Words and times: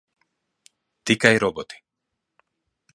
Tikai 1.05 1.37
roboti. 1.43 1.77